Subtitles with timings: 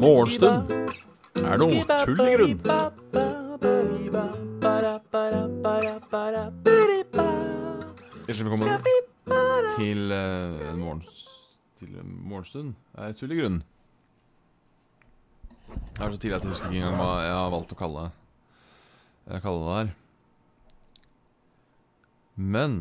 [0.00, 0.70] Morgenstund
[1.38, 2.56] er noe tull i grunn.
[8.26, 8.66] Hjertelig velkommen
[9.76, 11.20] til en morgens,
[11.78, 13.60] til en morgenstund er tull i grunn.
[15.70, 18.04] Det er så tidlig at jeg husker ikke engang hva jeg har valgt å kalle,
[19.44, 19.94] kalle det der.
[22.40, 22.74] Men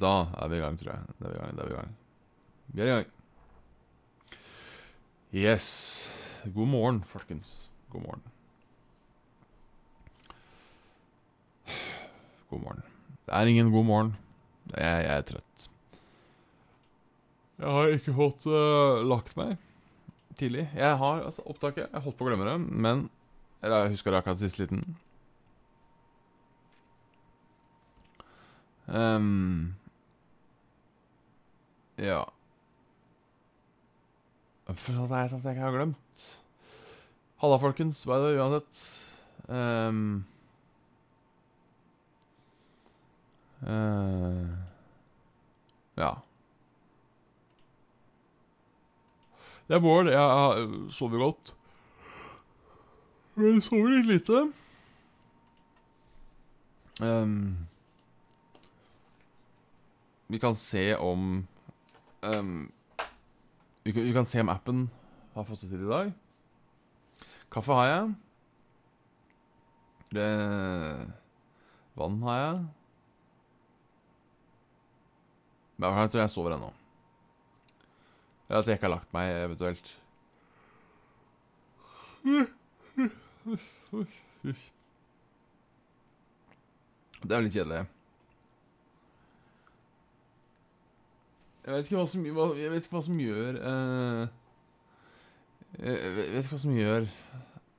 [0.00, 1.14] da er vi i gang, tror jeg.
[1.18, 1.56] Da er vi i gang.
[1.56, 1.94] Da er vi i gang.
[2.74, 3.10] Vi er i gang.
[5.34, 5.68] Yes.
[6.54, 7.68] God morgen, folkens.
[7.90, 8.22] God morgen.
[12.50, 12.82] God morgen.
[13.26, 14.16] Det er ingen god morgen.
[14.76, 15.68] Jeg, jeg er trøtt.
[17.58, 19.56] Jeg har ikke fått uh, lagt meg
[20.38, 20.66] tidlig.
[20.74, 21.88] Jeg har altså, opptaket.
[21.92, 23.06] Jeg holdt på å glemme det, men
[23.62, 24.84] jeg husker det akkurat siste liten.
[28.86, 29.74] Um,
[31.98, 32.24] ja
[34.74, 36.22] For det jeg, at jeg har glemt.
[37.42, 38.04] Halla, folkens.
[38.08, 38.78] By er way, uansett?
[39.48, 40.24] Um,
[43.60, 44.48] uh,
[46.00, 46.14] ja.
[49.68, 50.08] Det er Bård.
[50.08, 51.54] Jeg har sovet godt.
[53.34, 54.46] Men sover litt lite.
[57.02, 57.66] Um,
[60.28, 61.42] vi kan se om
[62.24, 62.72] um,
[63.84, 64.86] kan, se om appen
[65.34, 66.12] har fått det til i dag.
[67.52, 68.14] Kaffe har jeg.
[70.14, 70.30] Det
[71.94, 72.62] Vann har jeg.
[75.76, 76.70] Men jeg tror jeg sover ennå.
[78.48, 79.90] Eller at jeg ikke har lagt meg, eventuelt.
[87.24, 87.84] Det er jo litt kjedelig.
[91.64, 94.24] Jeg vet ikke hva som, hva, jeg vet ikke hva som gjør uh,
[95.80, 97.06] Jeg vet ikke hva som gjør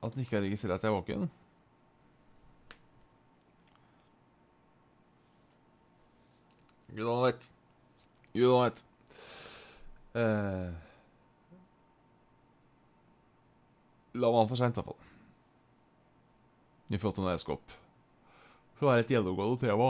[0.02, 1.28] at den ikke har registrert at jeg er våken.
[6.96, 7.48] Gud vet.
[8.34, 8.82] Gud vet.
[10.16, 10.70] Uh,
[14.16, 15.02] la meg for seint, i hvert fall.
[16.88, 17.78] I forhold til når jeg skal opp.
[18.78, 19.88] Så er det et gjennomgående tema.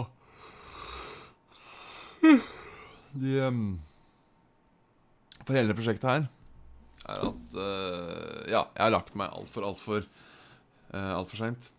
[3.16, 3.62] De um,
[5.44, 6.26] For hele prosjektet her
[7.06, 11.70] er at uh, Ja, jeg har lagt meg altfor, altfor uh, Altfor seint.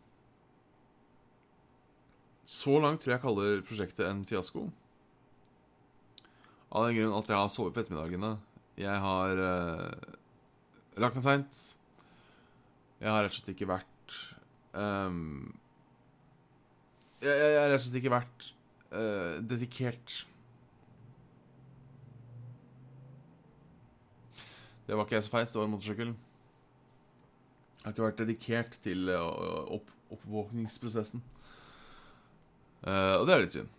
[2.48, 4.62] Så langt tror jeg jeg kaller prosjektet en fiasko.
[6.72, 8.38] Av den grunn at jeg har sovet på ettermiddagene.
[8.80, 10.16] Jeg har uh,
[11.04, 11.60] lagt meg seint.
[13.02, 14.16] Jeg har rett og slett ikke vært
[14.74, 15.52] um,
[17.22, 18.48] jeg, jeg, har rett og slett ikke vært
[18.94, 20.16] uh, dedikert.
[24.88, 26.14] Det var ikke jeg som feis, det var en motorsykkel.
[27.78, 31.24] Jeg har ikke vært dedikert til uh, opp, oppvåkningsprosessen.
[32.88, 33.74] Uh, og det er litt synd.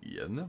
[0.00, 0.48] Igjen, ja.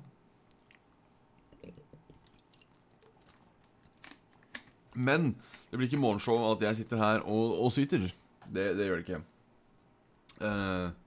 [4.96, 5.36] Men
[5.70, 8.10] det blir ikke morgenshow at jeg sitter her og, og syter.
[8.48, 9.22] Det, det, gjør det ikke.
[10.42, 11.01] Uh,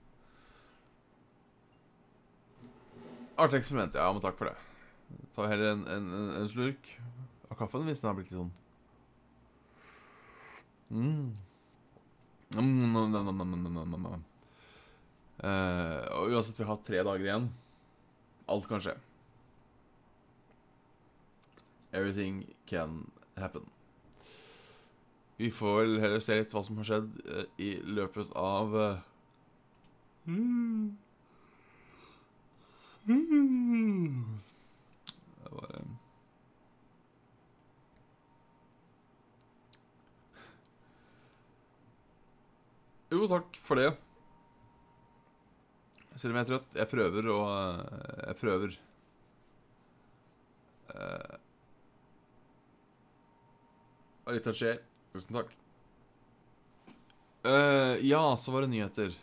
[3.37, 3.95] artig eksperiment.
[3.97, 4.55] Ja, men takk for det.
[5.35, 6.07] Ta heller en, en,
[6.41, 6.87] en, slurk
[7.49, 8.53] av kaffen hvis den har blitt litt sånn
[10.89, 11.33] mm.
[15.35, 17.49] Uh, og uansett, vi har tre dager igjen.
[18.47, 18.93] Alt kan skje.
[21.91, 23.01] Everything can
[23.35, 23.67] happen.
[25.35, 29.03] Vi får vel heller se litt hva som har skjedd uh, i løpet av uh,
[30.23, 30.39] mm.
[30.39, 30.95] Mm.
[33.05, 33.13] Det
[35.51, 35.97] var um,
[43.13, 43.91] Jo, takk for det.
[46.15, 46.73] Selv om jeg er trøtt.
[46.79, 47.37] Jeg prøver å
[48.25, 48.75] Jeg prøver.
[50.95, 51.37] Uh,
[54.25, 54.81] og litt av skjer.
[55.13, 55.53] Tusen takk.
[57.45, 59.13] Uh, ja, så var det nyheter.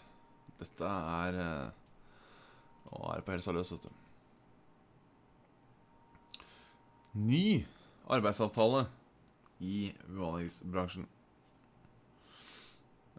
[0.63, 1.82] Dette er uh,
[2.93, 3.91] Nå er på helsa løs, vet du.
[7.13, 7.65] Ny
[8.13, 8.87] arbeidsavtale
[9.61, 11.07] i bemanningsbransjen.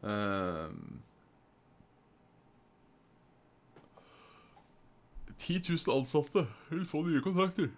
[0.04, 0.70] Uh,
[5.38, 7.70] 10 000 ansatte vil få nye kontrakter.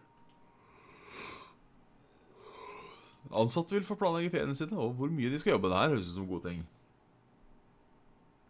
[3.34, 5.70] Ansatte vil få planlegge feriene sine, og hvor mye de skal jobbe.
[5.70, 6.66] Det her høres ut som gode ting.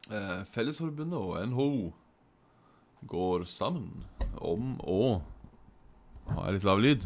[0.09, 1.94] Uh, Fellesforbundet og NHO
[3.03, 4.06] går sammen
[4.39, 5.21] om å
[6.31, 7.06] ha litt lav lyd.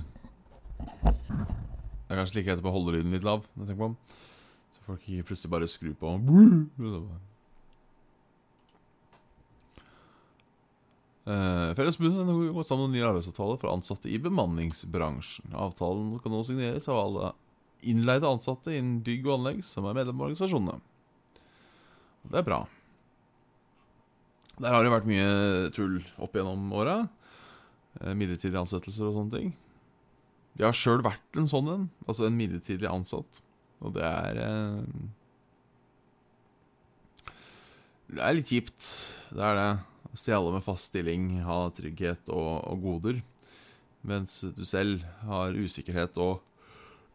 [0.79, 3.91] Det er kanskje like etterpå å holde lyden litt lav, jeg på
[4.73, 6.13] så folk ikke plutselig bare skrur på.
[11.29, 15.53] Uh, Fellesforbundet har gått sammen om ny arbeidsavtale for ansatte i bemanningsbransjen.
[15.53, 17.33] Avtalen kan nå signeres av alle
[17.85, 20.79] innleide ansatte innen bygg og anlegg som er medlem av organisasjonene.
[22.29, 22.63] Det er bra.
[24.59, 27.01] Der har det vært mye tull opp gjennom åra.
[27.99, 29.53] Uh, midlertidige ansettelser og sånne ting.
[30.59, 31.85] Jeg har sjøl vært en sånn en.
[32.05, 33.39] Altså en midlertidig ansatt.
[33.79, 34.83] Og det er uh,
[38.09, 38.89] Det er litt kjipt.
[39.31, 39.69] Det er det.
[40.09, 43.19] Å Se alle med fast stilling ha trygghet og, og, goder,
[44.01, 46.39] mens du selv har usikkerhet og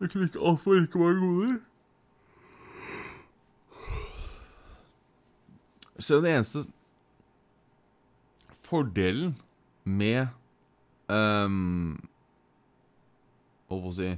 [0.05, 1.57] ikke like altfor ikke mange goder.
[5.99, 6.65] Så det eneste
[8.75, 9.35] fordelen
[9.85, 10.27] med
[11.07, 11.95] um,
[13.71, 14.11] Holdt på å si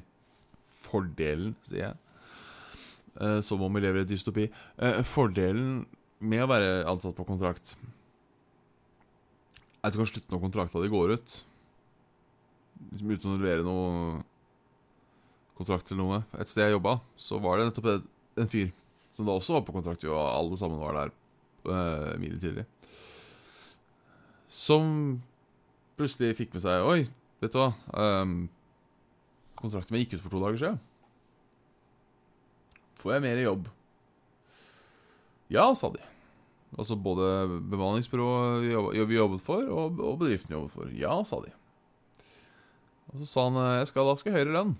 [0.86, 1.98] Fordelen, sier jeg.
[3.16, 4.46] Uh, som om vi lever i dystopi.
[4.78, 5.84] Uh, fordelen
[6.24, 7.74] med å være ansatt på kontrakt
[9.86, 11.34] er at du kan slutte når kontrakta di går ut.
[12.90, 14.22] Liksom uten å levere noe
[15.56, 16.22] kontrakt eller noe.
[16.40, 17.92] Et sted jeg jobba, så var det nettopp
[18.42, 18.72] en fyr
[19.14, 21.12] som da også var på kontrakt, og alle sammen var der
[21.70, 22.66] uh, midlertidig.
[24.52, 25.20] Som
[25.98, 27.00] plutselig fikk med seg Oi,
[27.42, 27.70] vet du hva
[28.22, 28.44] um,
[29.56, 30.80] Kontrakten min gikk ut for to dager siden.
[33.00, 33.70] Får jeg mer jobb?
[35.52, 36.02] Ja, sa de.
[36.76, 38.66] Altså både bemanningsbyrået
[39.08, 40.90] vi jobbet for, og, og bedriften vi jobbet for.
[40.92, 41.54] Ja, sa de.
[43.12, 44.76] Og så sa han jeg skal, da skal jeg høyere lønn.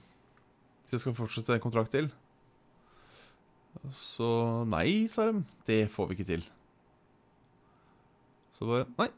[0.87, 2.11] Så jeg skal fortsette en kontrakt til.
[3.97, 4.29] Så
[4.69, 5.45] nei, sa de.
[5.69, 6.45] Det får vi ikke til.
[8.57, 9.09] Så bare Nei,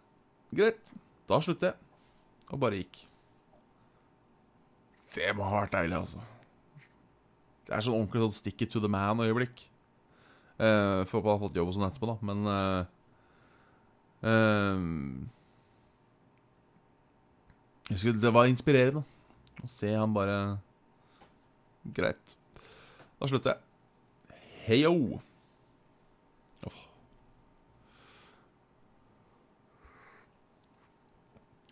[0.55, 0.93] greit.
[1.29, 1.77] Da slutter jeg.
[2.49, 3.03] Og bare gikk.
[5.15, 6.23] Det må ha vært deilig, altså.
[7.69, 9.67] Det er sånn ordentlig sånn stick it to the man-øyeblikk.
[10.59, 12.17] Uh, får håpe jeg har fått jobb og sånn etterpå, da.
[12.29, 12.81] Men uh,
[14.25, 14.79] uh,
[17.89, 19.05] Jeg husker det var inspirerende
[19.65, 20.59] å se han bare
[21.95, 22.35] Greit.
[23.19, 23.61] Da slutter jeg.
[24.67, 25.23] Heyo!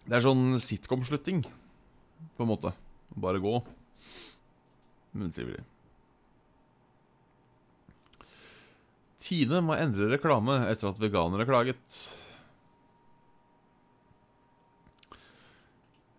[0.07, 1.41] Det er sånn sitcom-slutting,
[2.37, 2.71] på en måte.
[3.19, 3.57] Bare gå.
[5.17, 5.65] Men trivelig.
[9.27, 11.97] Tine må endre reklame etter at veganere klaget.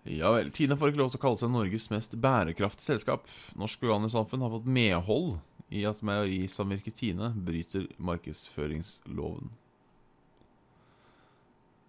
[0.08, 0.50] Ja vel.
[0.56, 3.32] Tine får ikke lov til å kalle seg Norges mest bærekraftige selskap.
[3.60, 5.38] Norsk Veganersamfunn har fått medhold
[5.72, 9.52] i at Meierisamvirket Tine bryter markedsføringsloven.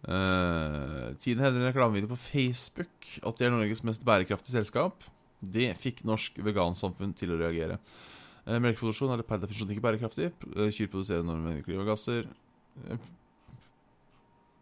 [0.06, 5.02] Uh, Tine hevder i en reklamevideo på Facebook at de er Norges mest bærekraftige selskap.
[5.42, 7.78] Det fikk Norsk Vegansamfunn til å reagere.
[8.46, 10.30] Uh, melkeproduksjon er per definisjon ikke bærekraftig.
[10.54, 12.22] Uh, kyr produserer enorme mengder klimagasser.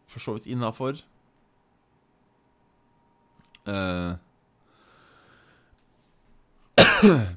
[0.09, 0.95] For så vidt innafor.
[3.67, 4.13] Uh.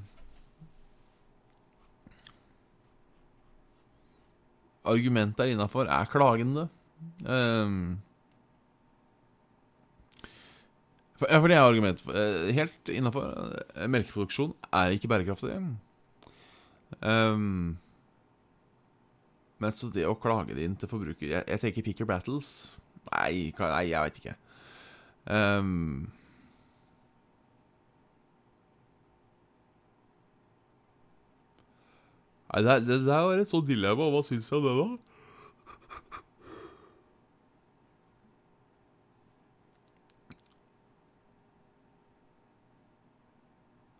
[4.89, 6.70] Argumentet er innafor er klagende.
[7.25, 8.00] Um.
[11.20, 12.01] For, ja, for det er argument.
[12.56, 13.34] Helt innafor.
[13.91, 15.58] Melkeproduksjon er ikke bærekraftig.
[17.03, 17.77] Um,
[19.60, 22.77] men så det å klage det inn til forbruker Jeg, jeg tenker Picker battles.
[23.12, 24.38] Nei, nei jeg veit ikke.
[25.29, 26.08] Um,
[32.50, 34.08] nei, det, det, det var et sånt dilemma.
[34.15, 35.18] Hva syns jeg om det, da?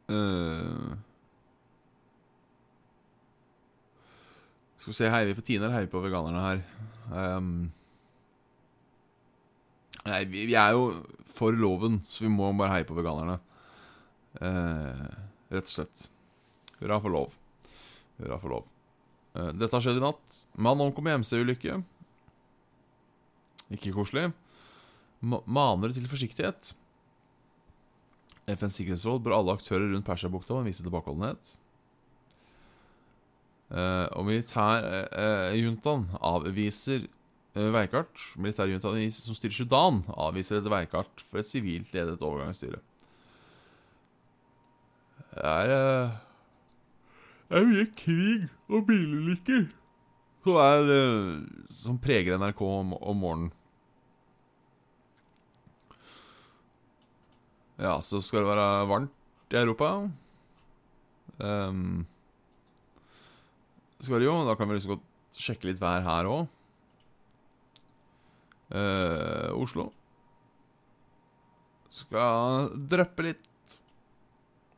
[0.10, 0.98] Uh,
[4.80, 6.62] Skal vi se, heier vi på Tine eller heier vi på veganerne her?
[7.12, 7.50] Um,
[10.06, 10.86] nei, vi, vi, er jo
[11.36, 13.36] for loven, så vi må bare heie på veganerne.
[14.40, 15.04] Uh,
[15.52, 16.06] rett og slett.
[16.80, 17.36] Hurra for lov.
[18.22, 18.70] Hurra for lov.
[19.36, 20.40] Uh, dette har skjedd i natt.
[20.56, 21.82] Mann omkom i MC-ulykke.
[23.76, 24.30] Ikke koselig.
[25.20, 26.72] Ma maner til forsiktighet.
[28.56, 31.56] FNs sikkerhetsråd bør alle aktører rundt Persiabukta vise tilbakeholdenhet.
[33.70, 37.04] Uh, og militærjuntaen uh, avviser
[37.58, 38.24] uh, veikart.
[38.42, 42.82] Militærjuntaen som styrer Sudan, avviser et veikart for et sivilt ledet overgangsstyre.
[45.36, 46.18] Det er uh,
[47.50, 49.68] Det er mye krig og bilulykker
[50.44, 53.52] som, er, eh, som preger NRK om, om morgenen.
[57.80, 59.92] Ja, så skal det være varmt i Europa.
[61.40, 62.06] Um,
[64.00, 64.36] skal det jo.
[64.48, 66.50] Da kan vi liksom godt sjekke litt vær her òg.
[68.70, 69.90] Uh, Oslo
[71.90, 73.78] skal dryppe litt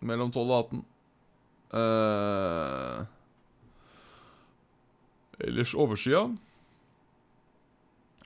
[0.07, 0.83] mellom 12 og 18.
[1.71, 3.03] Uh,
[5.47, 6.25] ellers overskya.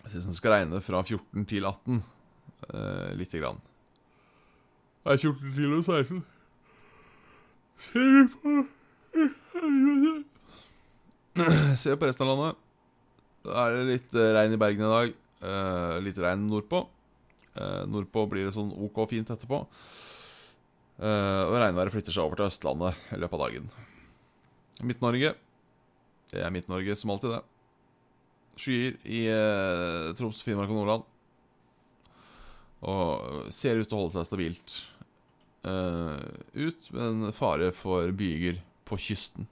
[0.03, 2.03] Jeg syns den skal regne fra 14 til 18.
[2.69, 3.61] Uh, lite grann.
[5.05, 6.17] Er 14 kilo og 16.
[7.77, 8.53] Ser vi på
[11.77, 12.63] Ser på resten av landet.
[13.45, 15.11] Da er det litt uh, regn i Bergen i dag.
[15.45, 16.79] Uh, litt regn nordpå.
[17.53, 19.59] Uh, nordpå blir det sånn OK fint etterpå.
[20.97, 23.69] Uh, og regnværet flytter seg over til Østlandet i løpet av dagen.
[24.89, 25.35] Midt-Norge.
[26.33, 27.43] Det er Midt-Norge som alltid, det.
[28.57, 29.21] Skyer i
[30.17, 31.07] Troms, Finnmark og Nordland.
[32.89, 34.79] Og ser ut til å holde seg stabilt
[35.65, 36.21] uh,
[36.53, 39.47] ut, men fare for byger på kysten.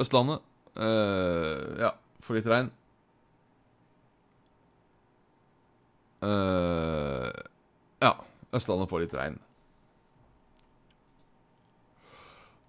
[0.00, 0.42] Østlandet
[0.74, 1.92] Ja,
[2.24, 2.70] får litt regn.
[8.02, 8.10] ja.
[8.56, 9.36] Østlandet får litt regn.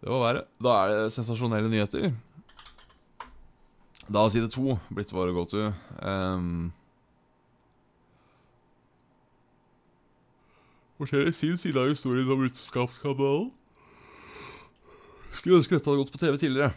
[0.06, 0.48] Det var været.
[0.62, 2.12] Da er det sensasjonelle nyheter.
[4.06, 5.72] Da har side to blitt vår go to.
[6.06, 6.68] Um,
[11.00, 13.52] forteller sin side av historien om Utenskapskanalen.
[15.36, 16.72] Skulle ønske dette hadde gått på TV tidligere.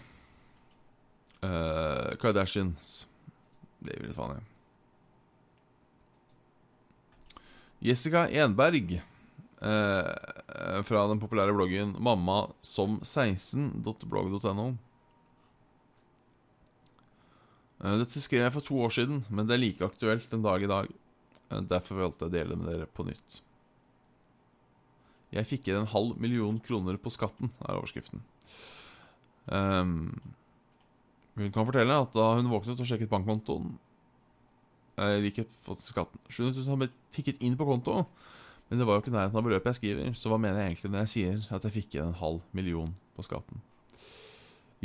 [1.39, 3.07] Uh, Kardashians.
[3.79, 4.47] Det gir litt faen i.
[7.91, 8.97] Jessica Enberg
[9.63, 14.73] uh, fra den populære bloggen mamma som 16.blogg.no.
[17.79, 20.65] Eh, dette skrev jeg for to år siden, men det er like aktuelt en dag
[20.65, 20.91] i dag.
[21.71, 23.39] Derfor valgte jeg å dele med dere på nytt.
[25.35, 28.23] Jeg fikk inn en halv million kroner på skatten, er overskriften.
[29.49, 30.15] Um,
[31.39, 33.77] hun kan fortelle at da hun våknet og sjekket bankkontoen,
[34.99, 38.03] jeg like fått skatten 700 000 har blitt tikket inn på konto.
[38.69, 40.09] Men det var jo ikke nærheten av beløpet jeg skriver.
[40.19, 42.91] Så hva mener jeg egentlig når jeg sier at jeg fikk igjen en halv million
[43.17, 43.63] på skatten?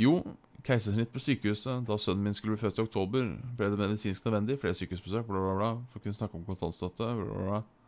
[0.00, 0.20] Jo,
[0.64, 3.26] keisersnitt på sykehuset da sønnen min skulle bli født i oktober,
[3.58, 4.56] ble det medisinsk nødvendig.
[4.62, 5.72] Flere sykehusbesøk, bla, bla, bla.
[5.90, 7.83] For å kunne snakke om kontantstøtte, bla, bla, bla.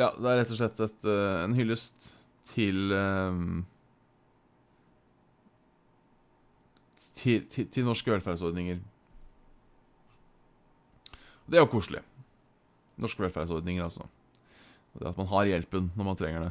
[0.00, 2.14] Ja, det er rett og slett et, uh, en hyllest
[2.48, 3.66] til, um,
[7.18, 8.80] til, til til, norske velferdsordninger.
[11.50, 12.00] Det er jo koselig.
[12.96, 14.08] Norske velferdsordninger, altså.
[14.96, 16.50] Det at man har hjelpen når man trenger det.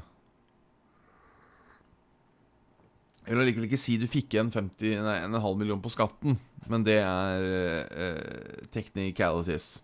[3.25, 6.37] Jeg vil allikevel ikke si du fikk igjen 50, nei, en halv million på skatten,
[6.69, 7.49] men det er
[7.89, 9.79] uh, technicalities.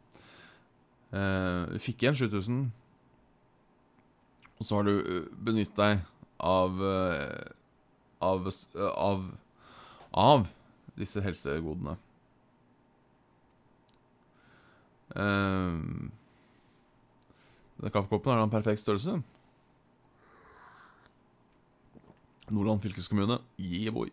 [1.10, 2.65] Uh, du fikk igjen 7000,
[4.59, 6.03] og så har du eh, benyttet deg
[6.39, 7.51] av eh,
[8.25, 8.47] av,
[8.95, 9.25] av
[10.15, 10.45] av
[10.95, 11.97] disse helsegodene.
[15.15, 16.12] Um,
[17.75, 19.17] denne kaffekoppen har en perfekt størrelse.
[22.50, 23.41] Nordland fylkeskommune.
[23.59, 24.09] Yeah, boy.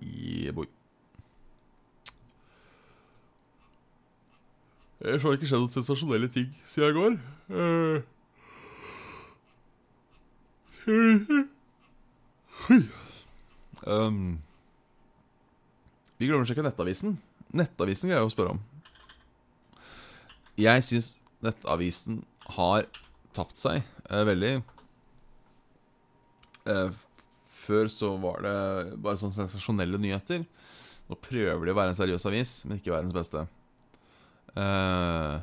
[0.00, 0.64] Yeah.
[5.02, 7.16] Ellers har det ikke skjedd noen sensasjonelle ting siden i går.
[7.50, 8.21] Uh.
[13.82, 14.38] Um,
[16.18, 17.16] vi glemmer å sjekke Nettavisen.
[17.50, 18.60] Nettavisen greier jeg å spørre om.
[20.60, 21.08] Jeg syns
[21.42, 22.20] Nettavisen
[22.54, 22.86] har
[23.34, 24.52] tapt seg eh, veldig.
[26.70, 27.00] Eh,
[27.64, 28.56] før så var det
[29.02, 30.44] bare sånne sensasjonelle nyheter.
[31.10, 33.42] Nå prøver de å være en seriøs avis, men ikke verdens beste.
[34.54, 35.40] Eh,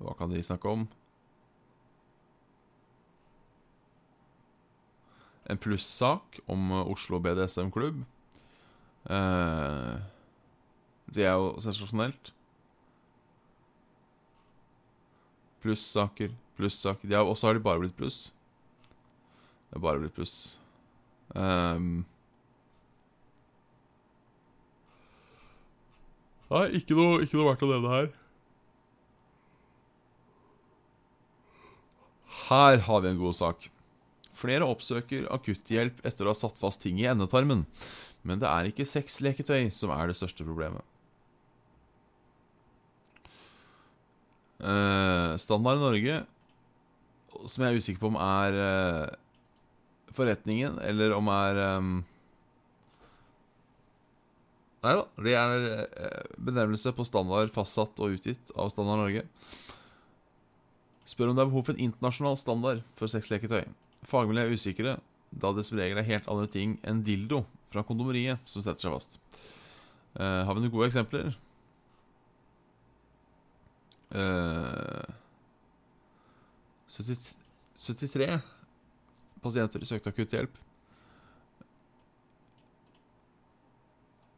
[0.00, 0.88] hva kan de snakke om?
[5.48, 8.02] En plussak om Oslo BDSM-klubb.
[9.10, 9.94] Eh,
[11.14, 12.32] det er jo sensasjonelt.
[15.60, 18.32] Plussaker, plussaker Og så har de bare blitt pluss.
[19.70, 20.60] Det har bare blitt pluss.
[21.34, 22.04] Um,
[26.50, 28.08] Nei, ikke noe, ikke noe verdt å nevne her.
[32.48, 33.68] Her har vi en god sak.
[34.40, 37.66] Flere oppsøker akutthjelp etter å ha satt fast ting i endetarmen.
[38.24, 40.84] Men det er ikke sexleketøy som er det største problemet.
[44.60, 46.20] Uh, standard i Norge
[47.48, 49.12] som jeg er usikker på om er uh,
[50.16, 51.92] forretningen, eller om er um...
[54.80, 55.04] Nei da.
[55.20, 59.26] Det er uh, benevnelse på standard fastsatt og utgitt av Standard Norge.
[61.08, 63.64] Spør om det er behov for en internasjonal standard for sexleketøy.
[64.08, 64.96] Fagmiljøet er usikre,
[65.30, 68.96] da det som regel er helt andre ting enn dildo fra kondomeriet som setter seg
[68.96, 69.20] fast.
[70.16, 71.30] Uh, har vi noen gode eksempler?
[74.10, 75.06] Uh,
[76.90, 77.36] 70,
[77.78, 78.40] 73
[79.44, 80.58] pasienter søkte akutt hjelp.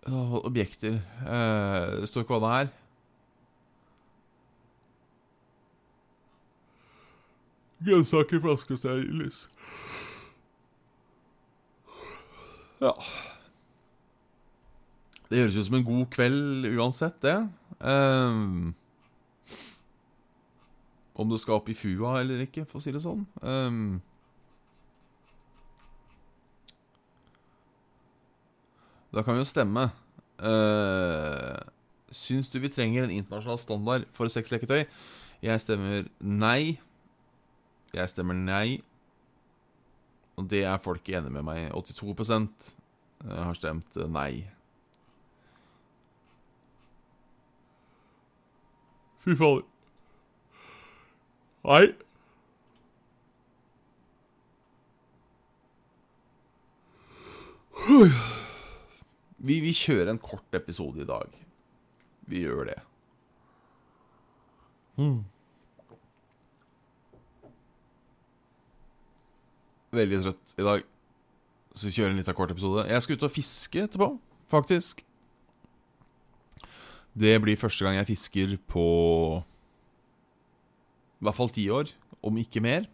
[0.02, 2.72] Uh, objekter uh, Det står ikke hva det er.
[7.86, 9.48] Grønnsaker, flaskestearinlys.
[12.82, 12.92] Ja
[15.30, 17.36] Det høres ut som en god kveld uansett, det.
[17.80, 18.74] Um,
[21.14, 23.24] om det skal opp i fua eller ikke, for å si det sånn.
[23.40, 24.02] Um,
[29.12, 29.88] da kan vi jo stemme.
[30.42, 31.64] Uh,
[32.12, 34.84] syns du vi trenger en internasjonal standard for sexleketøy?
[35.42, 36.76] Jeg stemmer nei.
[37.92, 38.80] Jeg stemmer nei.
[40.40, 41.68] Og det er folk enige med meg.
[41.76, 42.72] 82%
[43.28, 44.46] har stemt nei.
[49.22, 49.62] Fy fader.
[51.62, 51.92] Nei.
[59.42, 61.30] Vi, vi kjører en kort episode i dag.
[62.30, 62.78] Vi gjør det.
[64.98, 65.22] Mm.
[69.92, 70.84] Veldig trøtt i dag.
[71.72, 72.84] Så vi kjører en liten kort episode.
[72.88, 74.08] Jeg skal ut og fiske etterpå,
[74.52, 75.04] faktisk.
[77.12, 78.86] Det blir første gang jeg fisker på
[81.20, 81.92] i hvert fall ti år,
[82.24, 82.88] om ikke mer.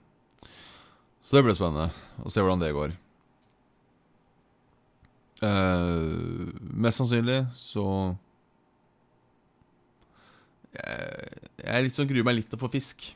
[1.24, 2.96] Så det blir spennende å se hvordan det går.
[5.38, 7.84] Uh, mest sannsynlig så
[10.74, 13.12] jeg, jeg liksom gruer meg litt til å få fisk.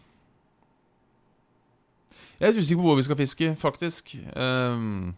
[2.42, 4.16] Jeg er usikker på hvor vi skal fiske, faktisk.
[4.34, 5.14] Um,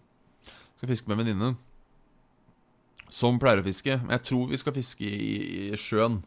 [0.76, 1.54] skal fiske med en venninne
[3.08, 3.96] som pleier å fiske.
[4.02, 5.38] Men jeg tror vi skal fiske i,
[5.70, 6.18] i sjøen.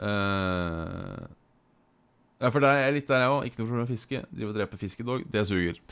[0.00, 1.28] Uh,
[2.40, 3.44] ja, for der er jeg litt der, jeg òg.
[3.44, 4.24] Ikke noe problem å fiske.
[4.32, 5.28] Drive og drepe fisk i dag.
[5.36, 5.84] Det suger.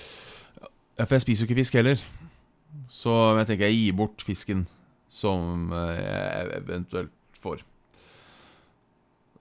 [0.96, 2.08] Ja, for jeg spiser jo ikke fisk heller.
[2.88, 4.64] Så jeg tenker jeg gir bort fisken
[5.12, 7.66] som eh, jeg eventuelt får.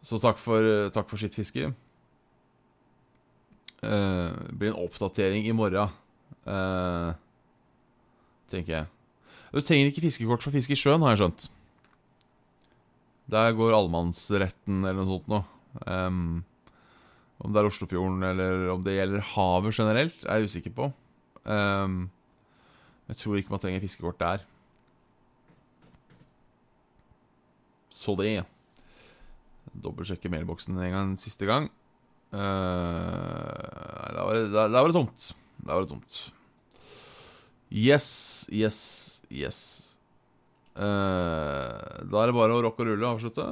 [0.04, 1.72] Så takk for, takk for sitt fiske.
[3.80, 5.94] Uh, blir en oppdatering i morgen,
[6.44, 7.14] uh,
[8.52, 8.90] tenker jeg.
[9.54, 11.48] Du trenger ikke fiskekort for å fiske i sjøen, har jeg skjønt.
[13.32, 15.46] Der går allemannsretten eller noe sånt noe.
[15.86, 16.44] Um,
[17.40, 20.90] om det er Oslofjorden eller om det gjelder havet generelt, er jeg usikker på.
[21.48, 22.10] Um,
[23.10, 24.44] jeg tror ikke man trenger fiskekort der.
[27.90, 28.44] Så det.
[29.74, 31.72] Dobbeltsjekke mailboksen en gang siste gang.
[32.30, 35.30] Uh, nei, da var, det, da, da var det tomt.
[35.64, 36.20] Da var det tomt.
[37.70, 38.10] Yes,
[38.54, 38.80] yes,
[39.30, 39.60] yes.
[40.74, 43.48] Uh, da er det bare å rocke og rulle og avslutte.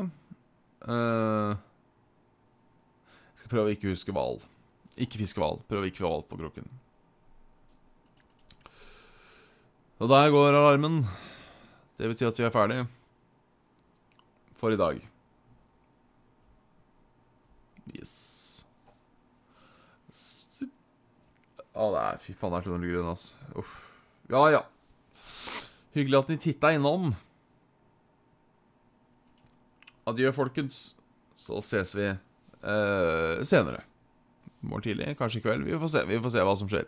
[0.87, 1.57] Uh,
[3.33, 4.39] jeg skal prøve å ikke huske hval.
[4.97, 5.61] Ikke fiske hval.
[5.69, 6.69] Prøve ikke hval på kroken.
[9.97, 11.01] Og der går alarmen.
[11.97, 12.81] Det betyr at vi er ferdig
[14.57, 15.01] for i dag.
[17.93, 18.26] Yes.
[21.77, 23.37] Å, det er Fy faen, det er noen grunn, altså.
[23.61, 23.73] Uff.
[24.31, 24.63] Ja, ja.
[25.95, 27.11] Hyggelig at ni titta innom.
[30.09, 30.95] Adjø, folkens.
[31.37, 33.83] Så ses vi uh, senere.
[34.63, 35.67] I morgen tidlig, kanskje i kveld.
[35.67, 36.87] Vi får se, vi får se hva som skjer.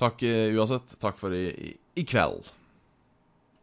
[0.00, 0.96] Takk uh, uansett.
[1.00, 1.72] Takk for i, i,
[2.02, 2.50] i kveld.